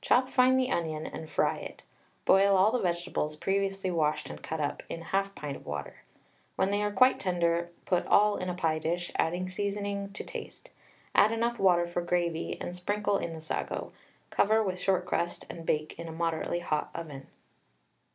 [0.00, 1.82] Chop fine the onion and fry it.
[2.24, 5.96] Boil all the vegetables, previously washed and cut up, in 1/2 pint of water.
[6.54, 10.70] When they are quite tender, put all in a pie dish, adding seasoning to taste.
[11.14, 13.92] Add enough water for gravy, and sprinkle in the sago.
[14.30, 17.26] Cover with short crust, and bake in a moderately hot oven.